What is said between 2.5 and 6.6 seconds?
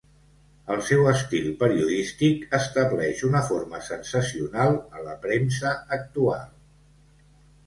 estableix una forma sensacional a la premsa actual.